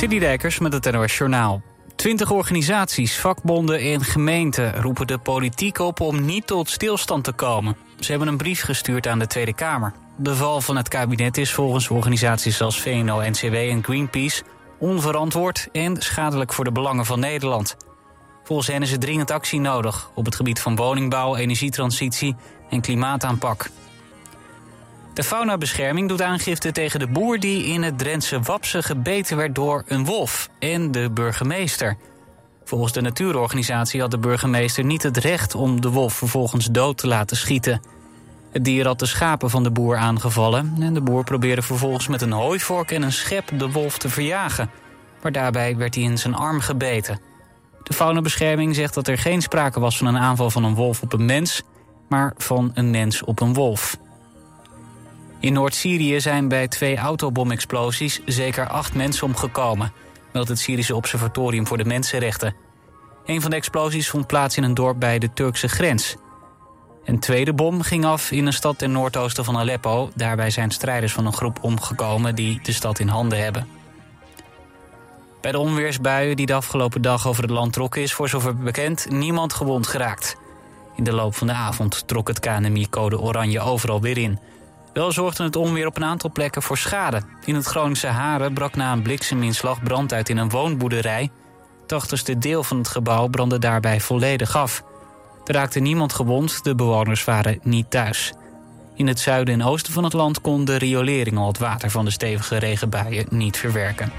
[0.00, 1.62] Dijkers met het NOS Journaal.
[1.94, 7.76] Twintig organisaties, vakbonden en gemeenten roepen de politiek op om niet tot stilstand te komen.
[8.00, 9.92] Ze hebben een brief gestuurd aan de Tweede Kamer.
[10.16, 14.42] De val van het kabinet is volgens organisaties als VNO-NCW en Greenpeace
[14.78, 17.76] onverantwoord en schadelijk voor de belangen van Nederland.
[18.44, 22.36] Volgens hen is er dringend actie nodig op het gebied van woningbouw, energietransitie
[22.70, 23.70] en klimaataanpak.
[25.16, 29.84] De faunabescherming doet aangifte tegen de boer die in het Drentse Wapse gebeten werd door
[29.86, 31.96] een wolf en de burgemeester.
[32.64, 37.06] Volgens de natuurorganisatie had de burgemeester niet het recht om de wolf vervolgens dood te
[37.06, 37.80] laten schieten.
[38.52, 42.22] Het dier had de schapen van de boer aangevallen en de boer probeerde vervolgens met
[42.22, 44.70] een hooivork en een schep de wolf te verjagen.
[45.22, 47.20] Maar daarbij werd hij in zijn arm gebeten.
[47.82, 51.12] De faunabescherming zegt dat er geen sprake was van een aanval van een wolf op
[51.12, 51.62] een mens,
[52.08, 53.96] maar van een mens op een wolf.
[55.40, 59.92] In Noord-Syrië zijn bij twee autobomexplosies zeker acht mensen omgekomen,
[60.32, 62.54] meldt het Syrische Observatorium voor de Mensenrechten.
[63.24, 66.16] Een van de explosies vond plaats in een dorp bij de Turkse grens.
[67.04, 70.10] Een tweede bom ging af in een stad ten noordoosten van Aleppo.
[70.14, 73.68] Daarbij zijn strijders van een groep omgekomen die de stad in handen hebben.
[75.40, 78.02] Bij de onweersbuien die de afgelopen dag over het land trokken...
[78.02, 80.36] is voor zover bekend niemand gewond geraakt.
[80.96, 84.38] In de loop van de avond trok het KNMI code oranje overal weer in.
[84.96, 87.22] Wel zorgde het onweer op een aantal plekken voor schade.
[87.44, 91.30] In het Groningse Haren brak na een blikseminslag brand uit in een woonboerderij.
[91.82, 94.82] Het achterste deel van het gebouw brandde daarbij volledig af.
[95.44, 98.32] Er raakte niemand gewond, de bewoners waren niet thuis.
[98.94, 102.04] In het zuiden en oosten van het land kon de riolering al het water van
[102.04, 104.12] de stevige regenbuien niet verwerken.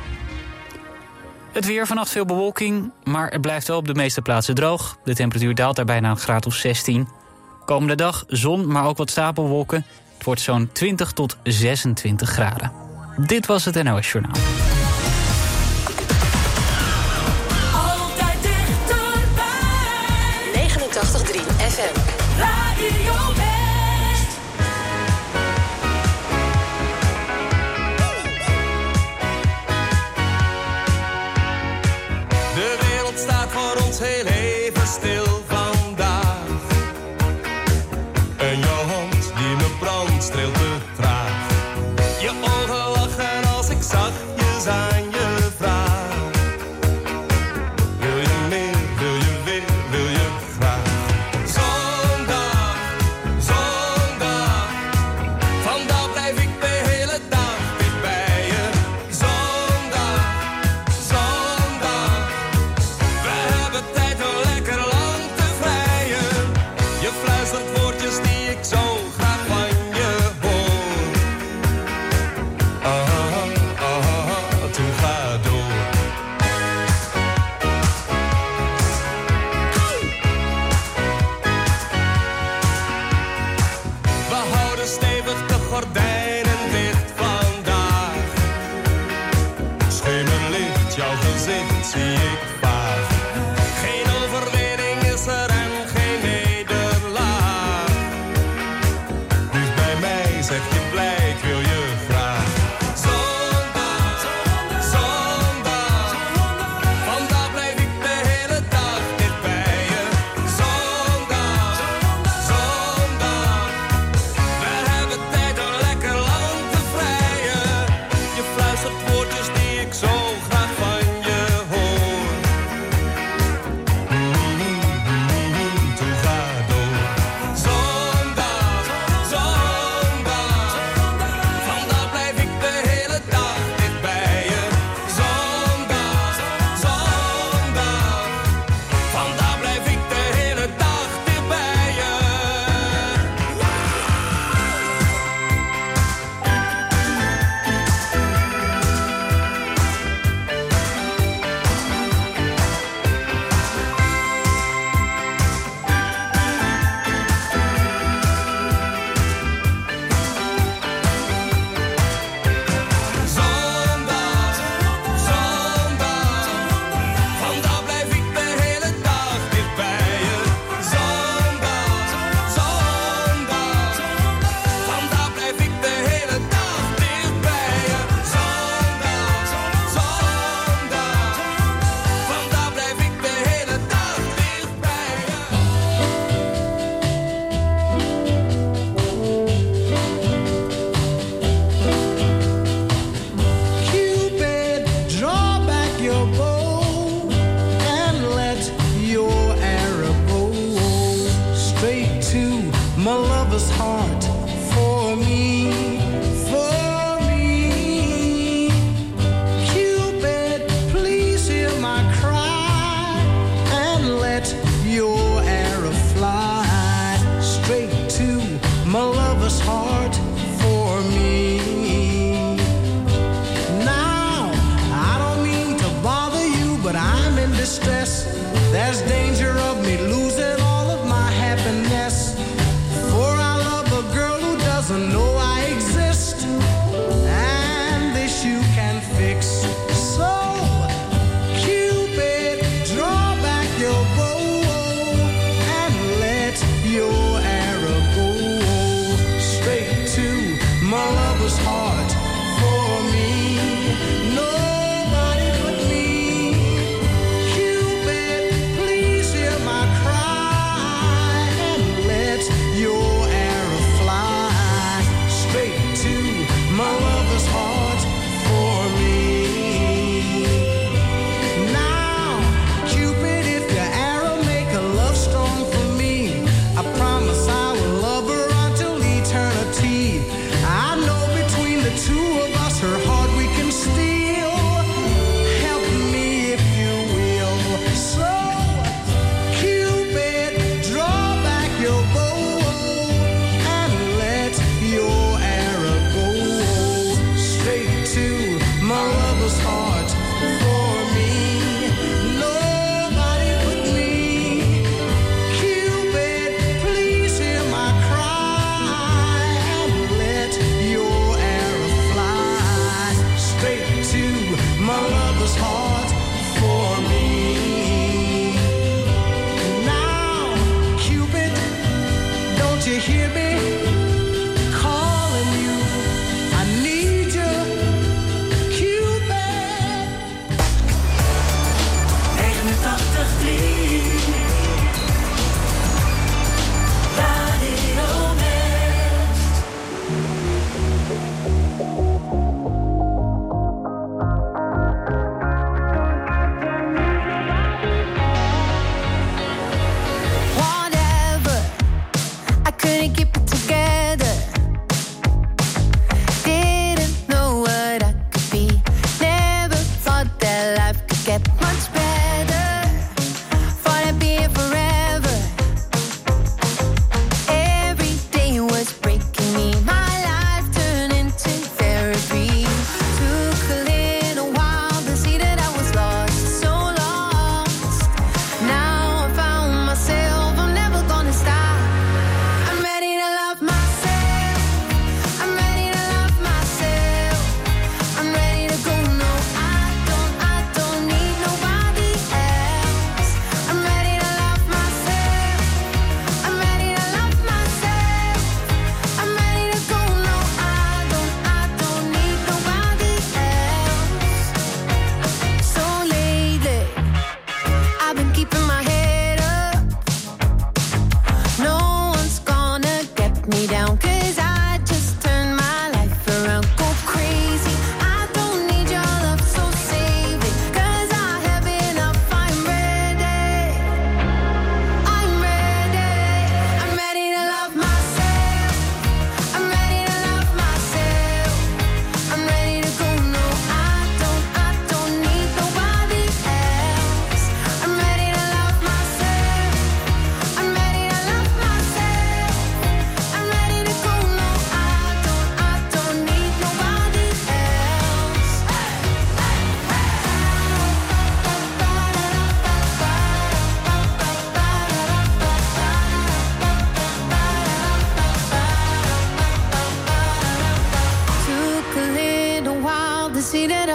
[1.52, 4.98] Het weer, vannacht veel bewolking, maar het blijft wel op de meeste plaatsen droog.
[5.04, 7.08] De temperatuur daalt daarbij naar een graad of 16.
[7.66, 9.86] Komende dag zon, maar ook wat stapelwolken.
[10.28, 12.72] Wordt zo'n 20 tot 26 graden.
[13.18, 14.36] Dit was het NOS Journaal.
[17.74, 19.46] Altijd dichterbij.
[20.54, 22.00] 89.3 FM.
[22.40, 23.47] Radio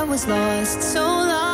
[0.04, 1.51] was lost, so lost.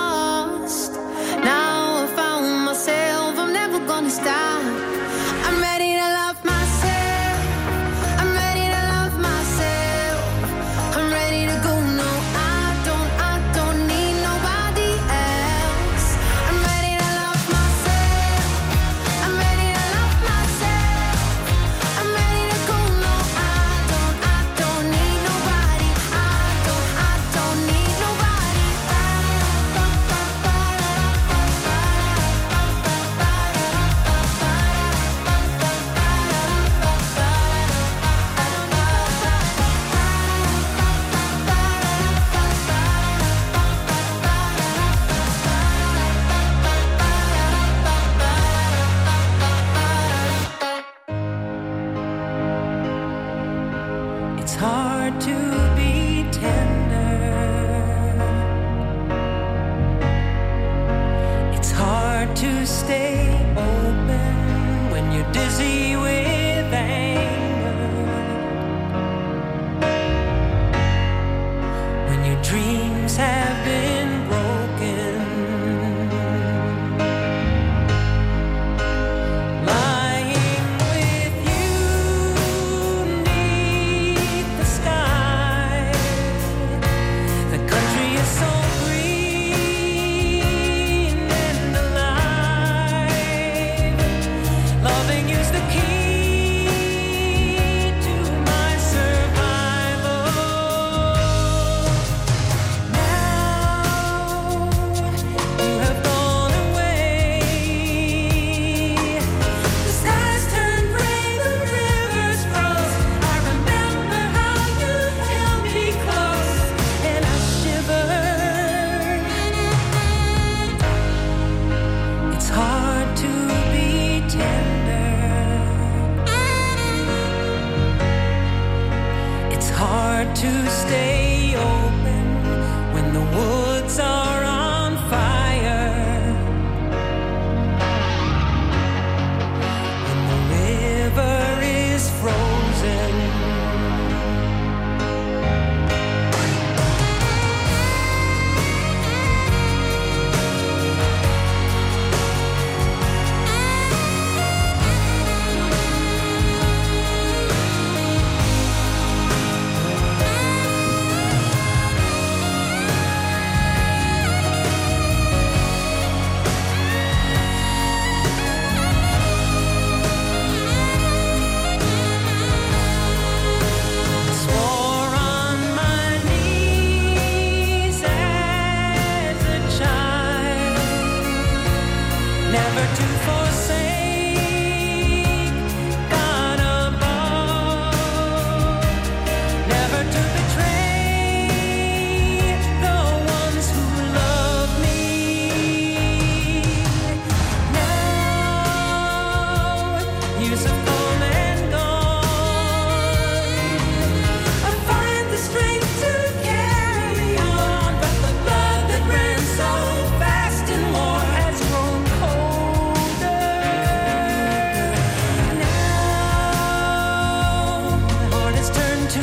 [219.11, 219.17] Is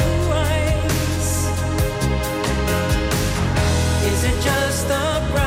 [4.23, 5.44] it just the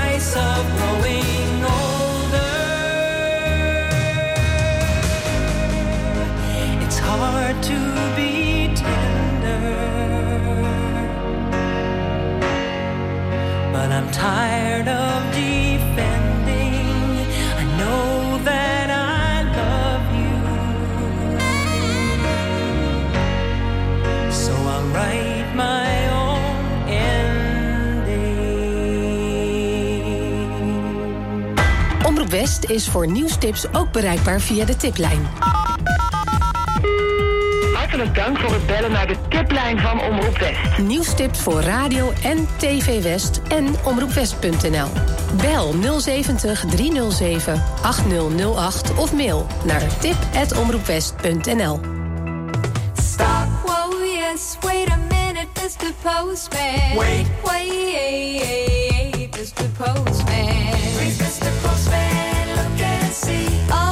[32.48, 35.26] West is voor nieuwstips ook bereikbaar via de tiplijn.
[37.74, 40.78] Hartelijk dank voor het bellen naar de tiplijn van Omroep West.
[40.78, 44.88] Nieuwstips voor radio en TV West en omroepwest.nl.
[45.40, 51.80] Bel 070 307 8008 of mail naar tip@omroepwest.nl.
[53.02, 53.48] Stop,
[54.02, 55.92] yes, wait a minute, Mr.
[56.02, 56.96] Postman.
[56.96, 57.68] Wait, wait,
[59.78, 60.76] Postman.
[61.62, 62.07] Postman.
[63.28, 63.48] see.
[63.70, 63.87] Oh,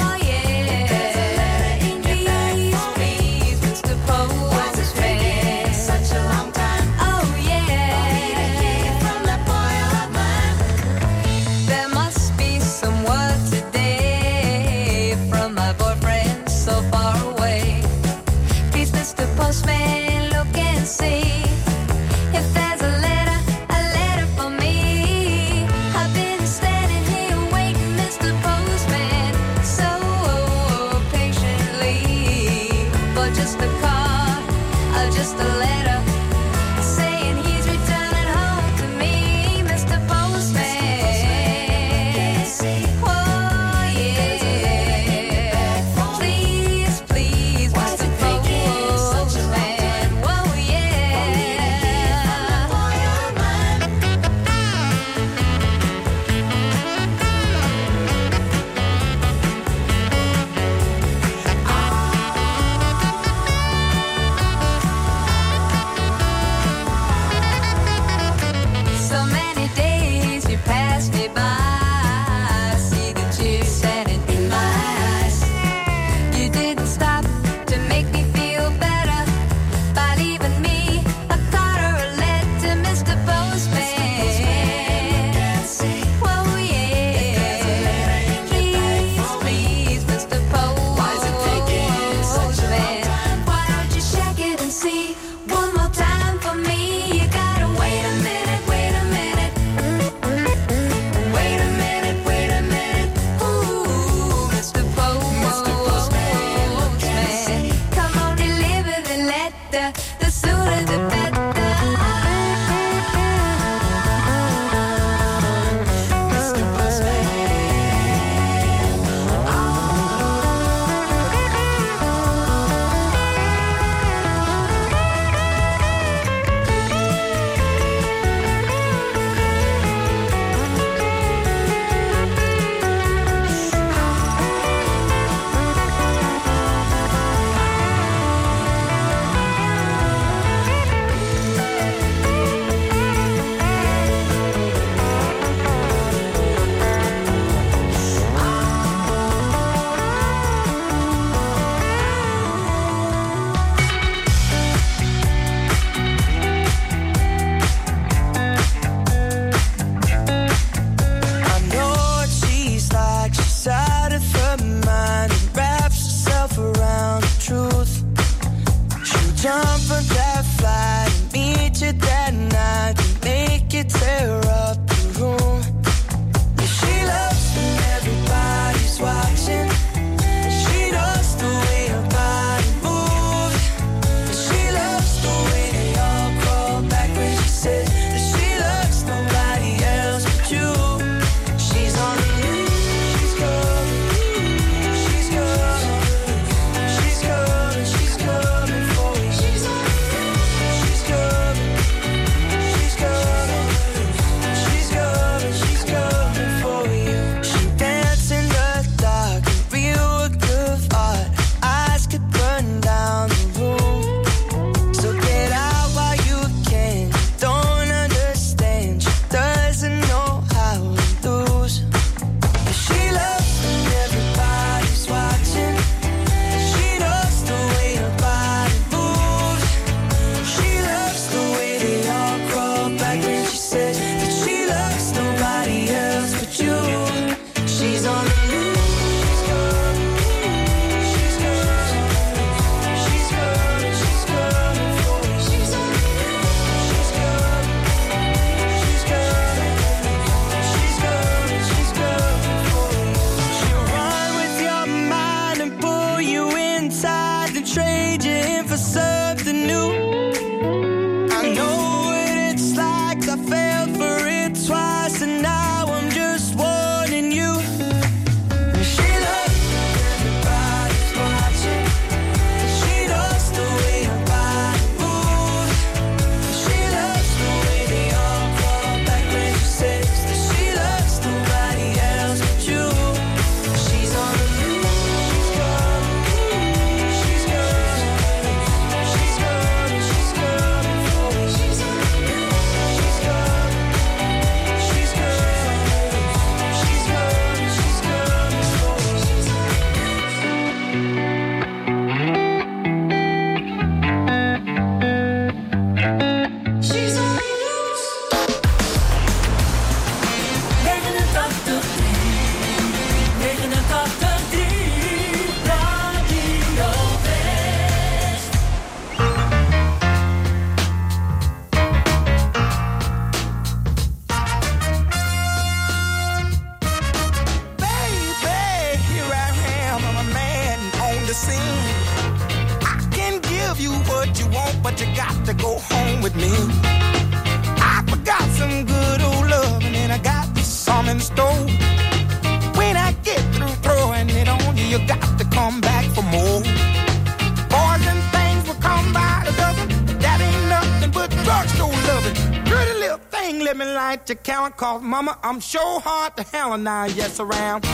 [355.47, 357.85] I'm sure hard to hell and I yes around.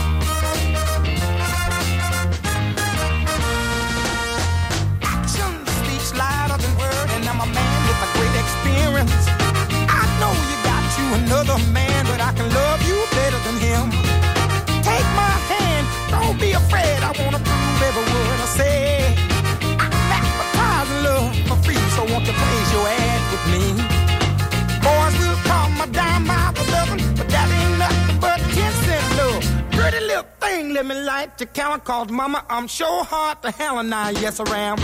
[31.22, 34.76] right to count, cause mama, I'm sure hard to hell and I, yes, I am.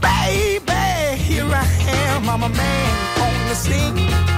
[0.00, 4.33] Baby, here I am, I'm a man on the scene.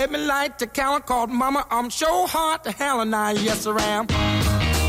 [0.00, 1.66] let me light the counter called Mama.
[1.70, 4.79] I'm so sure hard to hell and I, yes, I am.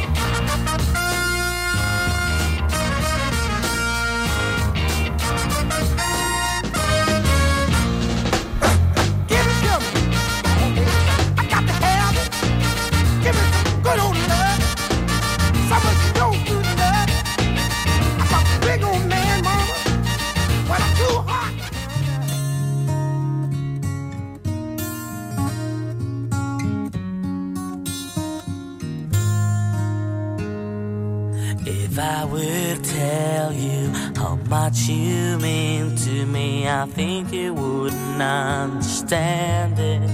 [32.14, 39.80] I would tell you how much you mean to me, I think you wouldn't understand
[39.80, 40.10] it.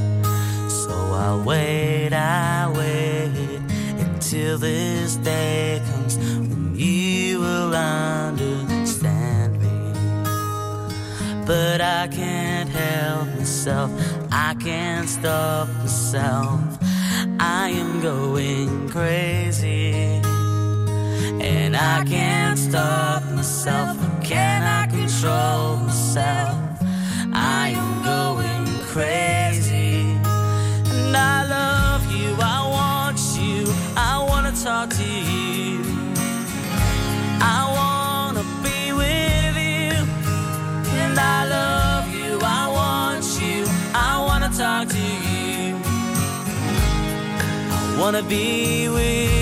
[0.70, 3.62] So I wait, I wait
[4.06, 9.78] until this day comes when you will understand me.
[11.48, 13.90] But I can't help myself,
[14.32, 16.62] I can't stop myself.
[17.40, 19.47] I am going crazy.
[21.98, 23.98] I can't stop myself.
[24.24, 26.56] Can I control myself?
[27.34, 30.02] I am going crazy.
[30.94, 32.36] And I love you.
[32.40, 33.66] I want you.
[33.98, 35.82] I want to talk to you.
[37.42, 39.98] I want to be with you.
[41.02, 42.38] And I love you.
[42.44, 43.66] I want you.
[43.96, 45.76] I want to talk to you.
[47.74, 49.37] I want to be with you.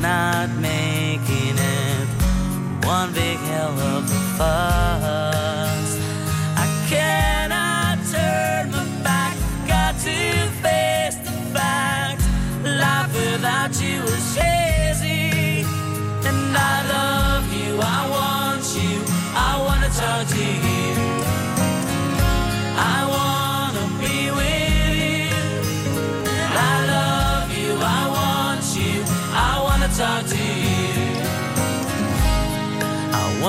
[0.00, 2.08] Not making it
[2.86, 5.59] one big hell of a fuss.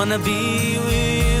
[0.02, 1.31] wanna be with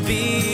[0.00, 0.48] be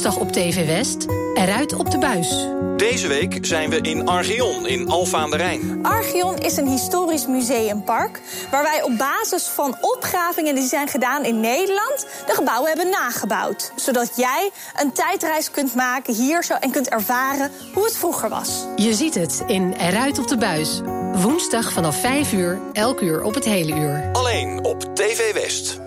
[0.00, 1.19] Woensdag op TV West.
[1.40, 2.46] Eruit op de buis.
[2.76, 5.78] Deze week zijn we in Archeon in Alfa aan de Rijn.
[5.82, 11.40] Archeon is een historisch museumpark waar wij op basis van opgravingen die zijn gedaan in
[11.40, 13.72] Nederland de gebouwen hebben nagebouwd.
[13.76, 18.64] Zodat jij een tijdreis kunt maken hier zo en kunt ervaren hoe het vroeger was.
[18.76, 20.80] Je ziet het in Eruit op de buis.
[21.12, 24.10] Woensdag vanaf 5 uur, elk uur op het hele uur.
[24.12, 25.80] Alleen op TV West.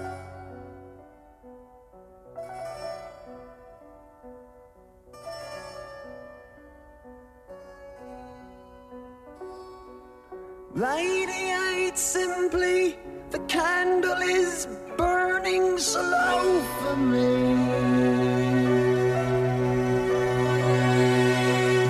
[10.76, 12.98] Radiate simply,
[13.30, 17.30] the candle is burning slow for me.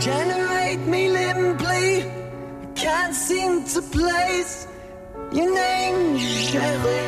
[0.02, 2.12] Generate me limply,
[2.76, 4.68] can't seem to place
[5.32, 7.06] your name, Sherry.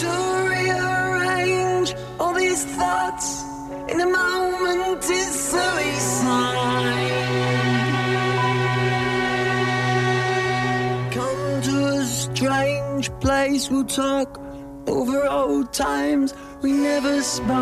[0.00, 0.10] To
[0.50, 3.42] rearrange all these thoughts
[3.88, 7.13] in a moment is suicide.
[12.44, 14.38] Strange place, we'll talk
[14.86, 17.54] over old times we never spoke.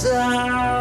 [0.00, 0.77] desire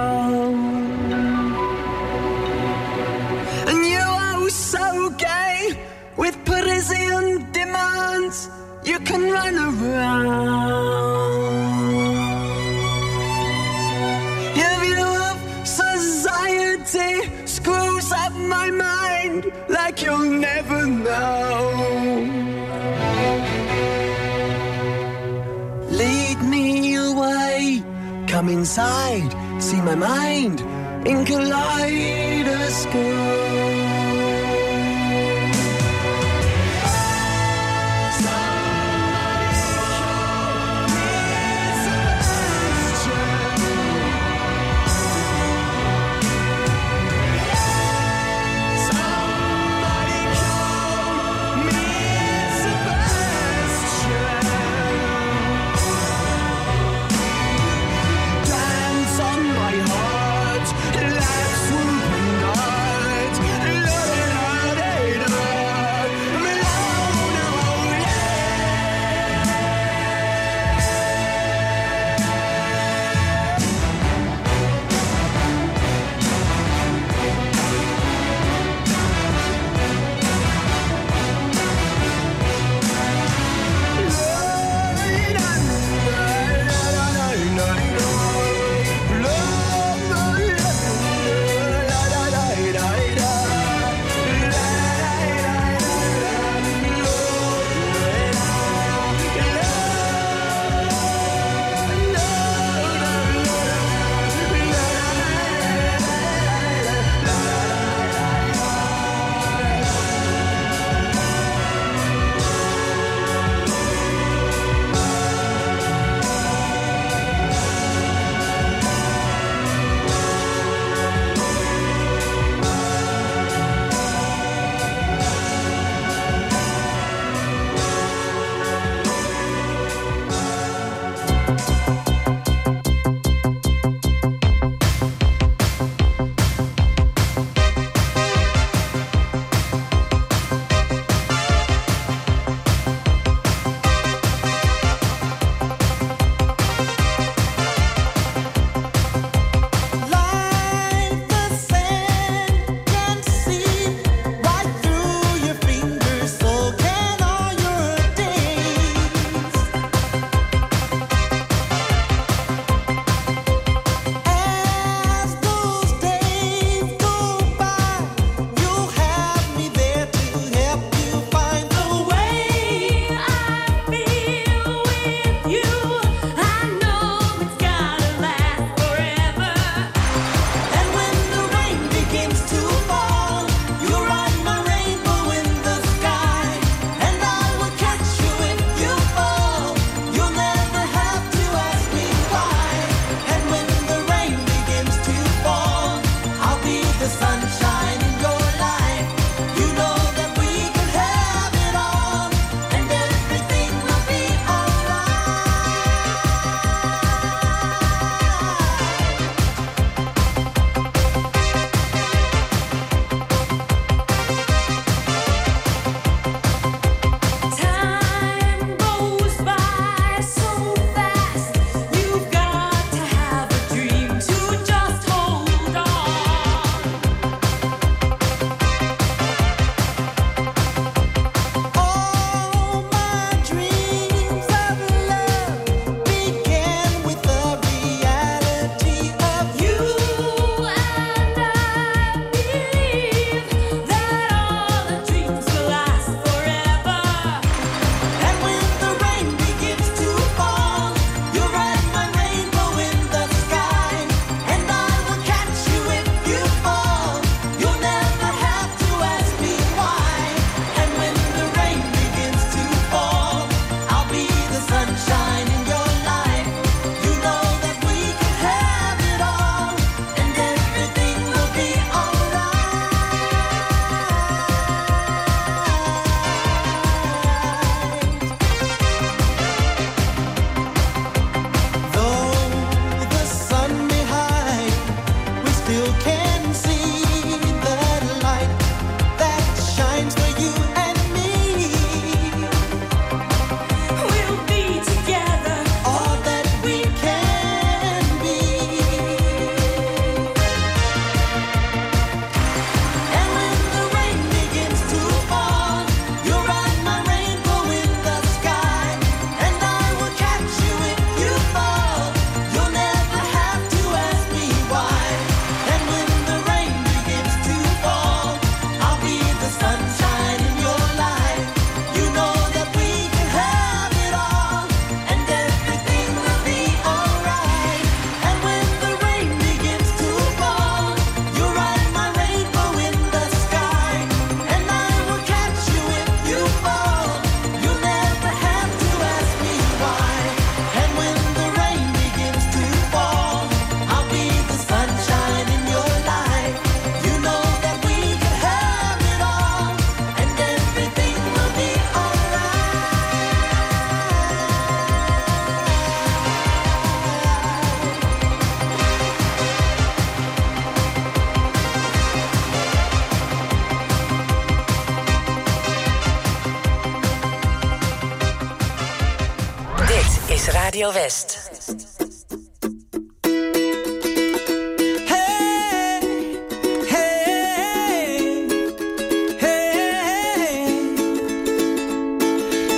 [370.77, 371.29] Radio West.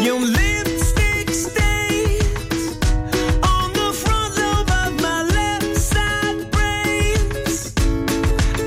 [0.01, 2.77] Your lipstick stains
[3.43, 7.73] on the front lobe of my left side brains.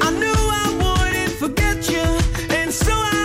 [0.02, 2.04] I knew I wouldn't forget you,
[2.54, 3.21] and so I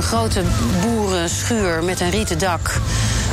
[0.00, 0.42] Een grote
[0.82, 2.80] boerenschuur met een rieten dak.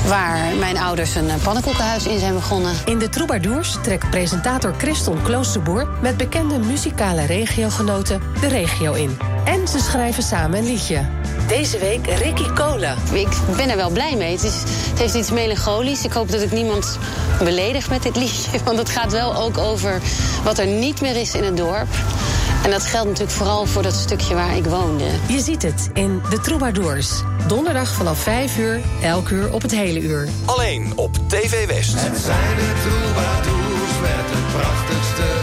[0.07, 2.74] Waar mijn ouders een eh, pannenkoekenhuis in zijn begonnen.
[2.86, 9.18] In de Troubadours trekt presentator Christon Kloosterboer met bekende muzikale regiogenoten de regio in.
[9.45, 11.05] En ze schrijven samen een liedje.
[11.47, 12.95] Deze week Ricky Cola.
[13.11, 14.32] Ik ben er wel blij mee.
[14.32, 16.05] Het, is, het heeft iets melancholisch.
[16.05, 16.97] Ik hoop dat ik niemand
[17.39, 18.59] beledig met dit liedje.
[18.65, 20.01] Want het gaat wel ook over
[20.43, 21.88] wat er niet meer is in het dorp.
[22.68, 25.05] En dat geldt natuurlijk vooral voor dat stukje waar ik woonde.
[25.28, 27.09] Je ziet het in de Troubadours.
[27.47, 30.28] Donderdag vanaf 5 uur, elk uur op het hele uur.
[30.45, 31.93] Alleen op TV West.
[31.93, 35.37] Het zijn de troubadours met het prachtigste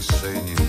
[0.00, 0.67] say you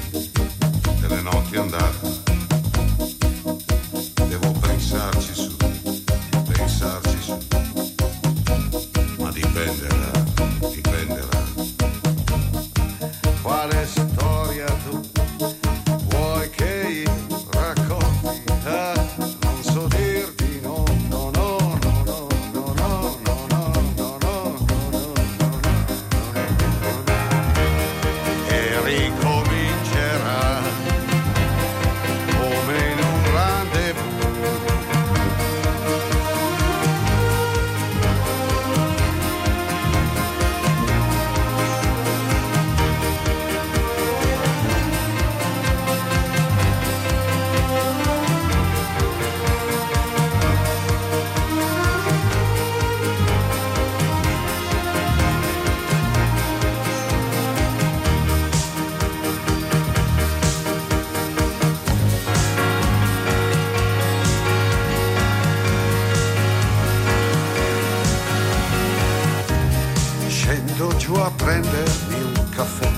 [70.99, 72.91] giù a prendermi un caffè.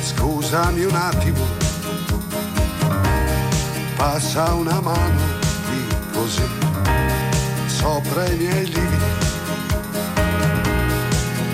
[0.00, 1.44] Scusami un attimo,
[3.96, 5.20] passa una mano
[5.64, 6.48] qui così,
[7.66, 9.10] sopra i miei lividi.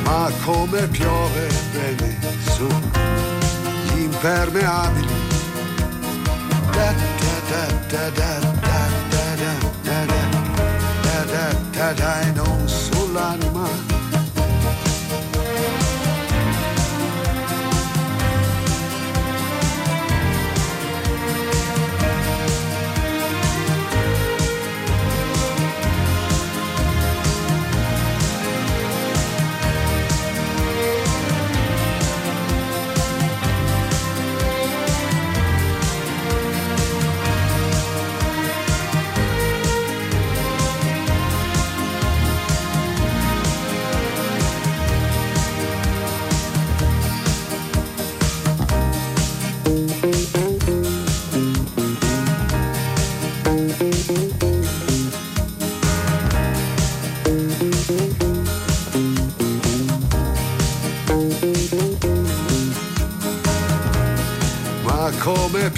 [0.02, 2.18] Ma come piove bene
[2.54, 2.66] su
[3.86, 5.26] gli impermeabili.
[6.72, 10.02] Da, da, da, da, da, da, da, da,
[11.72, 12.18] da, da,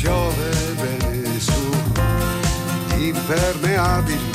[0.00, 1.70] piove bene su
[2.96, 4.29] impermeabili.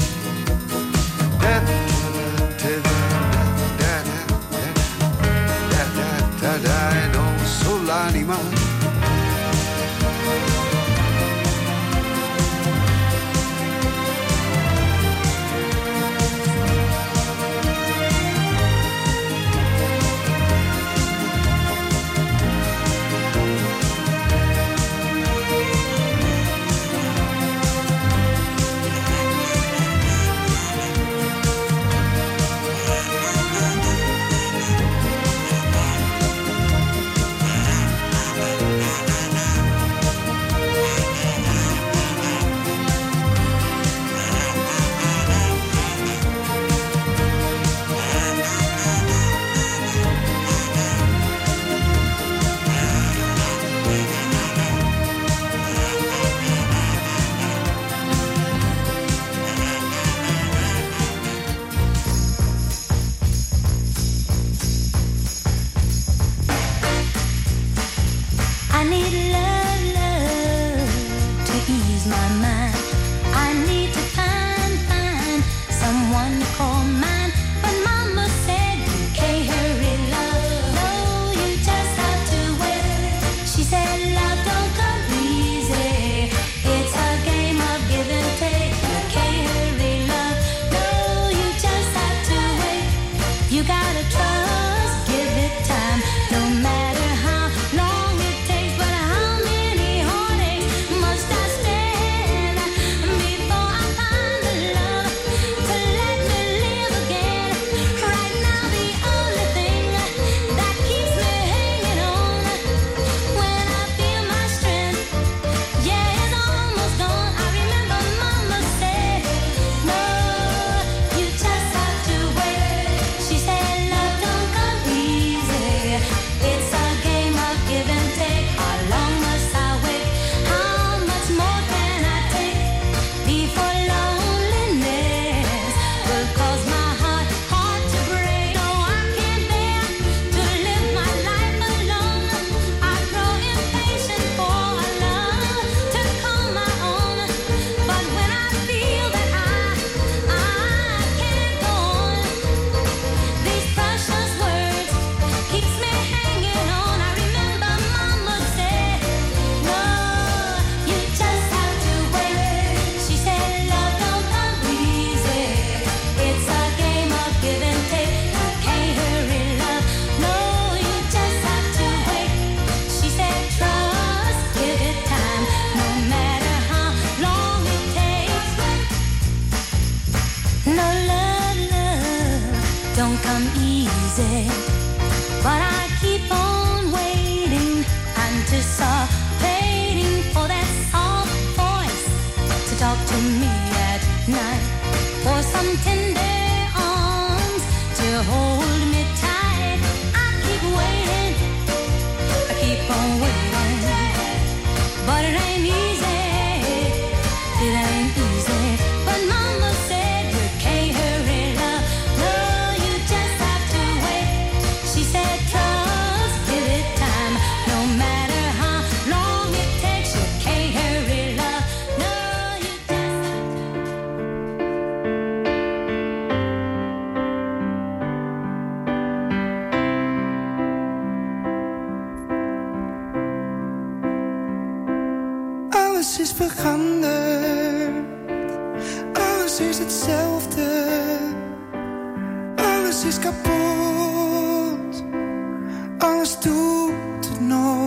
[247.22, 247.85] to know.